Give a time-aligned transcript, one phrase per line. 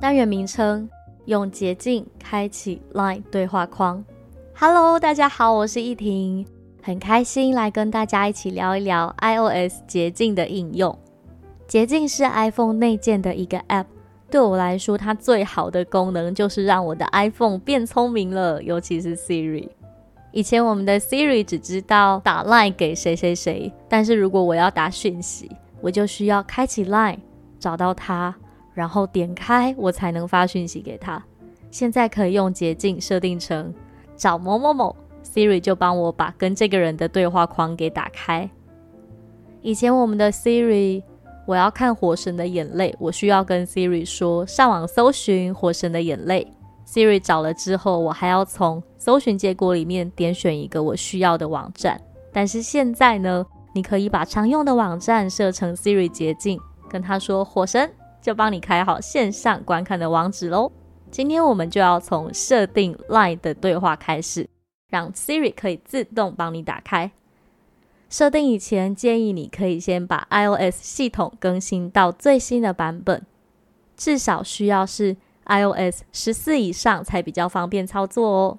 [0.00, 0.88] 单元名称：
[1.26, 4.02] 用捷径开启 Line 对话框。
[4.54, 6.46] Hello，大家好，我是依婷，
[6.82, 10.98] 很开心来跟大家一起聊一聊 iOS 捷径的应用。
[11.68, 13.84] 捷径是 iPhone 内建的一个 App，
[14.30, 19.68] 对我来说，它最好的功能就是让我的 iPhone 变聪明了，尤其是 Siri。
[20.32, 25.50] 以前我们的 Siri 只知道打 Line 给谁谁谁，但是如果我要打讯息，
[25.82, 27.18] 我就需要开启 Line，
[27.58, 28.34] 找到它。
[28.74, 31.22] 然后点开，我才能发讯息给他。
[31.70, 33.72] 现在可以用捷径设定成
[34.16, 38.48] 找某某某，Siri 就帮我把跟这个人的对话框给打开。
[39.62, 41.02] 以前我们的 Siri，
[41.46, 46.50] 我要看《火神的眼泪》，我需要跟 Siri 说上网搜寻《火神的眼泪》
[46.90, 52.00] ，Siri 找了之后，我还要从搜寻结果里面点选一个我需要的网站。
[52.32, 57.90] 但是现在呢，你可以把常用的网站设成 Siri 捷径，跟他说火神。
[58.20, 60.70] 就帮你开好线上观看的网址喽。
[61.10, 64.48] 今天我们就要从设定 Line 的对话开始，
[64.88, 67.10] 让 Siri 可以自动帮你打开。
[68.08, 73.24] 设定以前，建议你可以先把 iOS 系统更新到最新的版本，
[73.96, 78.58] 至少需要是 iOS 十四以上才比较方便操作哦。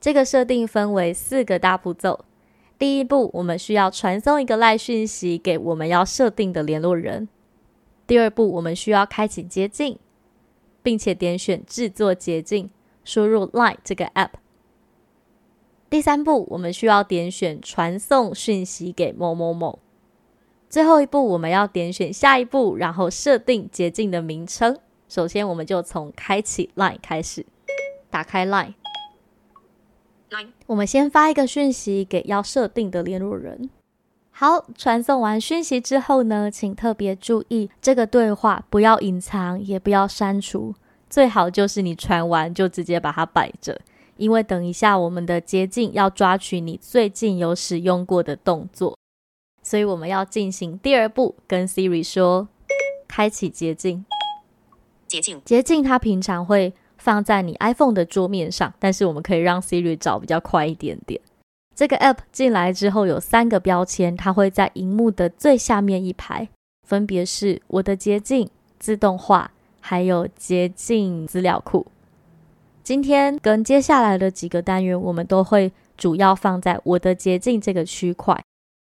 [0.00, 2.24] 这个设定分为四个大步骤。
[2.78, 7.28] 第一步，我们需要传送一个赖讯息给我们要设定的联络人。
[8.06, 9.98] 第二步，我们需要开启捷径，
[10.82, 12.70] 并且点选制作捷径，
[13.04, 14.30] 输入 Line 这个 App。
[15.88, 19.78] 第三步，我们需要点选传送讯息给某某某。
[20.68, 24.76] 最后一步，我们要点选下一步，然后设定捷径的名称。
[25.08, 27.46] 首先，我们就从开启 Line 开始，
[28.10, 28.74] 打开 Line。
[30.30, 33.70] Line，我们先发一个讯息给要设定的联络人。
[34.36, 40.74] 好，传送完讯息之后呢，请特别注意这个对话不要隐藏，也不要删除，
[41.08, 43.80] 最好就是你传完就直接把它摆着，
[44.16, 48.98] 因为等一下我们的捷径要抓取你最近有使用过的动作，
[49.62, 52.48] 所以我们要进行第二步，跟 Siri 说
[53.06, 54.04] 开启捷径。
[55.06, 61.20] 捷径，捷径它平常会放在你 iPhone 的桌面上，但是我们可以让 Siri 找比较快一点点。
[61.74, 66.48] 这个 app 进来之后有三个标签，它会在荧幕的最下面一排，
[66.86, 68.48] 分别是我的捷径、
[68.78, 71.86] 自动化，还有捷径资料库。
[72.84, 78.40] 今天跟接下来的几个单元，我们都会主要放在我的捷径这个区块。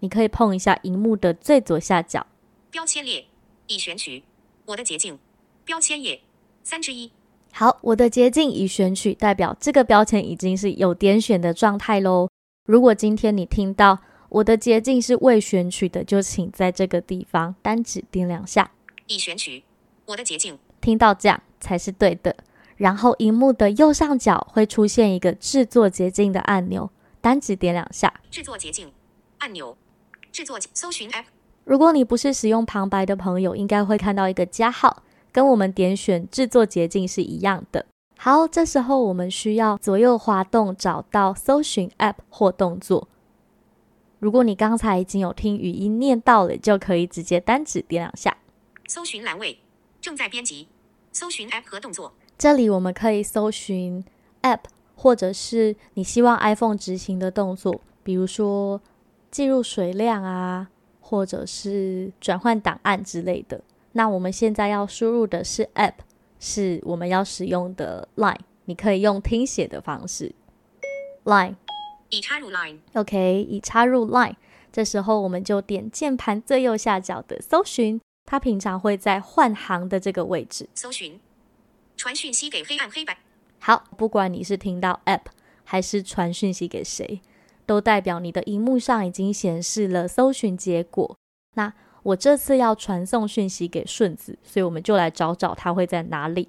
[0.00, 2.26] 你可以碰一下荧幕的最左下角
[2.70, 3.24] 标签列，
[3.68, 4.24] 已选取
[4.66, 5.18] 我的捷径
[5.64, 6.20] 标签页
[6.62, 7.10] 三之一。
[7.52, 12.28] 好，我的捷径已选取，代表这个标签已经是有点选的状态喽。
[12.66, 13.98] 如果今天你听到
[14.30, 18.72] 我的捷径是未选取的，就请在这个地方单指点两下。
[19.06, 19.64] 已选取
[20.06, 22.34] 我的捷径，听到这样才是对的。
[22.76, 28.12] 然后荧幕的右上角会出现一个制作捷径的按钮，单指点两下。
[28.30, 28.90] 制作捷径
[29.38, 29.76] 按钮，
[30.32, 31.26] 制作搜寻 App。
[31.64, 37.84] 如果你不是使用旁白的朋友，应该会看到一个加号，跟我们点选制作捷径是一样的。
[38.24, 43.06] 好，这时候我们需要左右滑动找到搜寻 App 或动作。
[44.18, 48.38] 如果你刚才已经有听语音念到了，就可以直接单指点两下。
[48.88, 49.58] 搜寻栏位
[50.00, 50.68] 正在编辑，
[51.12, 52.14] 搜寻 App 和动作。
[52.38, 54.02] 这里我们可以搜寻
[54.40, 54.60] App，
[54.96, 58.80] 或者是你希望 iPhone 执行的动作，比如说
[59.30, 60.70] 记录水量啊，
[61.02, 63.60] 或者是转换档案之类的。
[63.92, 65.96] 那我们现在要输入的是 App。
[66.46, 68.36] 是我们要使用的 Line，
[68.66, 70.34] 你可以用听写的方式。
[71.24, 71.54] Line
[72.10, 74.36] 已插入 Line，OK，已插入 Line。
[74.70, 80.68] 这时候我们就点键盘最右下角的搜寻，它平常会在换行的这个位置。
[80.74, 81.18] 搜寻，
[81.96, 83.16] 传讯息给黑暗黑白。
[83.58, 85.22] 好，不管你是听到 App
[85.64, 87.22] 还是传讯息给谁，
[87.64, 91.16] 都代表你的荧幕上已经显示了搜寻结果。
[91.54, 91.72] 那
[92.04, 96.48] 我这次要传送讯息给顺子，所以我们就来找找他会在哪里。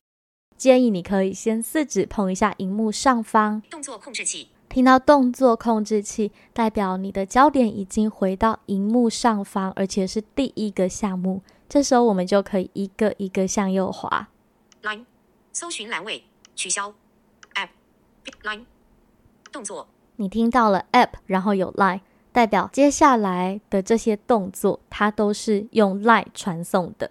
[0.55, 11.41] 建议你可以先四指碰一下荧幕上方动作控制器，听到动作控制器，代表你的焦点已经回到荧幕上方，而且是第一个项目。
[11.67, 14.29] 这时候我们就可以一个一个向右滑。
[14.83, 15.05] Line，
[15.51, 16.23] 搜寻栏位，
[16.55, 16.93] 取消。
[17.55, 17.69] App
[18.43, 18.65] Line，
[19.51, 19.87] 动作。
[20.17, 22.01] 你听到了 App，然后有 Line，
[22.35, 27.09] 代表接下来的这些动作，它都是用 Line 传送的。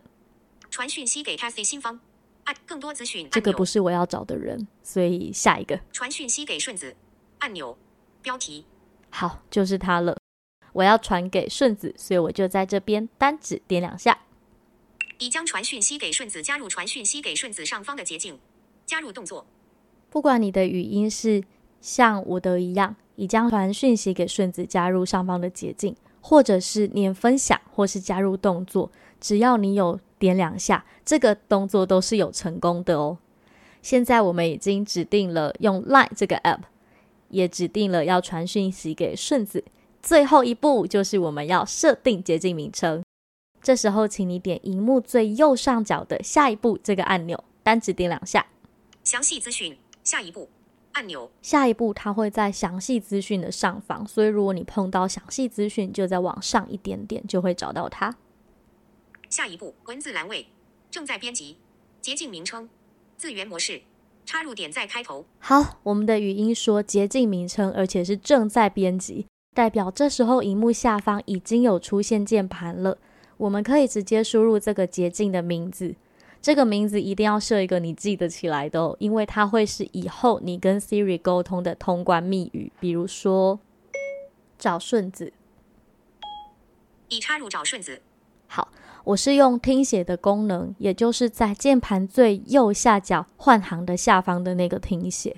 [0.71, 1.99] 传讯息给 Cathy 新方。
[2.44, 3.26] 按更多资讯。
[3.31, 5.81] 这个不是我要找的人，所以下一个。
[5.94, 6.94] 传讯息给顺子。
[7.38, 7.79] 按钮，
[8.21, 8.67] 标题，
[9.09, 10.15] 好，就是它了。
[10.75, 14.19] 我要传给顺子，所以我就在这边单指点两下。
[15.19, 18.38] 已将传讯息给顺子，加入传讯息给顺子上方的捷径，
[18.85, 19.47] 加入动作。
[20.11, 21.43] 不管你的语音是
[21.81, 28.90] 像我的一样，已将传讯息给顺子，加入上方的捷径，或者是念分享，或是加入动作，
[29.20, 33.19] 只要你有点两下，这个动作都是有成功的哦。
[33.82, 36.61] 现在我们已经指定了用 Line 这个 App。
[37.31, 39.64] 也指定了要传讯息给顺子，
[40.00, 43.02] 最后一步就是我们要设定捷径名称。
[43.61, 48.46] 这时候，请你点荧幕最右上角的下一步这个按钮，单指点两下。
[49.02, 50.49] 详细资讯，下一步
[50.94, 51.31] 按钮。
[51.41, 58.17] 下一步它会在详细资讯的上方，所以如果你碰到详细资讯，就再往上一点点，就会找到它。
[59.29, 60.49] 下一步文字栏位
[60.91, 61.58] 正在编辑，
[62.00, 62.69] 捷径名称，
[63.17, 63.82] 字源模式。
[64.26, 65.26] 插入点在开头。
[65.38, 72.97] 好，我们的语音说捷径名称，而且是正在编辑，代表这时候荧幕下方已经有出现键盘了。
[73.37, 75.94] 我们可以直接输入这个捷径的名字，
[76.44, 82.70] 这个名字一定要设一个你记得起来的哦，因为它会是以后你跟 Siri 沟通的通关密语。
[82.79, 83.58] 比如说
[84.58, 85.32] 找顺子，
[87.08, 88.02] 已插入找顺子。
[88.46, 88.69] 好。
[89.05, 95.37] 我是用听写的功能，也就是在键盘最右下角换行的下方的那个听写。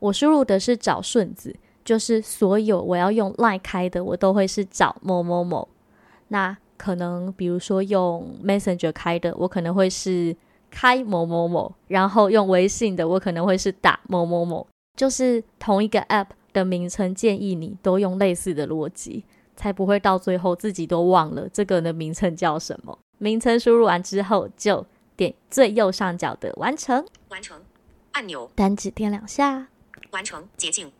[0.00, 5.68] 我输入的是找顺子，就是所有我要用 Line 开的，我都会是找某某某。
[6.28, 10.36] 那可能比如说用 Messenger 开的，我可能会是
[10.70, 14.66] 开某某某，然后用微信的，我可能会是打某某某，
[14.96, 19.24] 就是同一个 App 的名称，建议你都用类似的逻辑。
[19.56, 22.98] 才不会到最后自己都忘了这个的名称叫什么。
[23.18, 24.84] 名称输入完之后，就
[25.16, 27.62] 点最右上角的完成，完成
[28.10, 29.68] 按钮，单指点两下，
[30.10, 30.90] 完成捷径。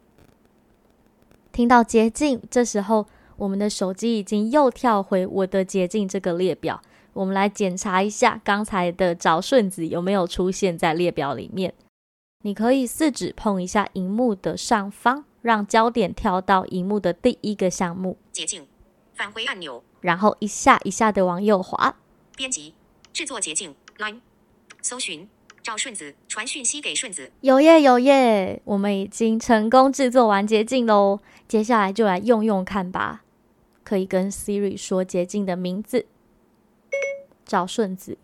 [1.50, 3.06] 听到捷径，这时候
[3.36, 6.80] 我们的手机已经又跳回我的捷径这个列表。
[7.12, 11.72] 我们来检查一下刚才的找顺子有没有出现在列表里面。
[12.42, 15.24] 你可以四指碰一下荧幕的上方。
[15.44, 18.66] 让焦点跳到荧幕的第一个项目捷径，
[19.12, 21.96] 返回按钮，然后一下一下的往右滑。
[22.34, 22.72] 编辑，
[23.12, 24.20] 制作捷径，line，
[24.80, 25.28] 搜寻，
[25.62, 27.30] 找顺子，传讯息给顺子。
[27.42, 31.20] 有耶有耶，我们已经成功制作完捷径喽。
[31.46, 33.23] 接下来就来用用看吧。
[33.84, 36.06] 可以跟 Siri 说捷径的名字，
[37.44, 38.18] 找顺子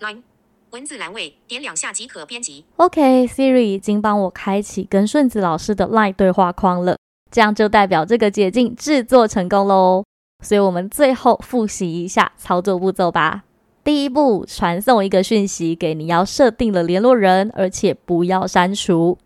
[0.00, 0.22] ，line。
[0.72, 2.66] 文字栏位点两下即可编辑。
[2.76, 6.98] OK，Siri 已经帮我开启跟顺子老师的 Line 对话框了，
[7.30, 10.04] 这样就代表这个捷径制作成功喽。
[10.44, 13.44] 所以，我们最后复习一下操作步骤吧。
[13.82, 19.16] 第一步，传送一个讯息给你要设定的联络人，而且不要删除。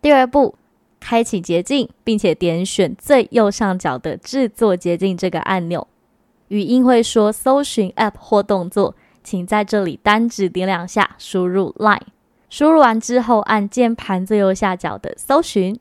[0.00, 0.54] 第二步，
[1.00, 5.88] 开启捷径，并且点选最右上角的制作捷径这个按钮，
[6.48, 8.94] 语音会说搜寻 App 或动作。
[9.22, 12.00] 请在这里单指点两下，输入 line。
[12.48, 15.78] 输入完之后，按键盘最右下角的搜寻。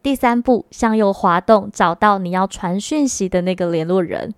[0.00, 4.32] 第三步，向右滑动，找到你要传讯息的那个联络人。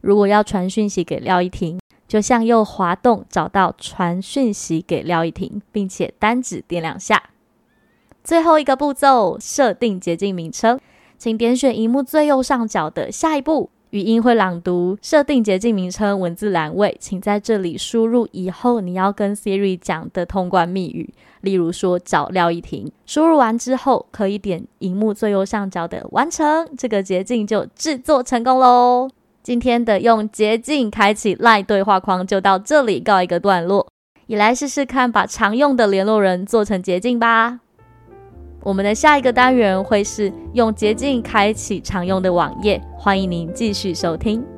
[0.00, 1.78] 如果要传讯息给廖一婷，
[2.08, 7.22] 就向右滑动，找到传讯息给廖一婷，并且单指点两下。
[8.24, 10.80] 最后一个步骤，设定捷径名称，
[11.18, 13.68] 请点选荧幕最右上角的下一步。
[13.90, 22.90] 语音会朗读，设定捷径名称文字栏位，请在这里输入以后你要跟 Siri 讲的通关密语，例如说找廖一婷。
[23.06, 29.08] 输入完之后，可以点荧幕最右上角的完成，这个捷径就制作成功喽。
[29.42, 33.86] 今天的用捷径开启 Line 对话框就到这里告一个段落，
[34.26, 37.60] 也来试试看把常用的联络人做成捷径吧。
[38.64, 44.53] 我们的下一个单元会是用捷径开启常用的网页，欢迎您继续收听。